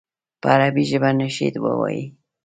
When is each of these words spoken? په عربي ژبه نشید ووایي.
په 0.41 0.47
عربي 0.53 0.83
ژبه 0.91 1.09
نشید 1.19 1.55
ووایي. 1.59 2.03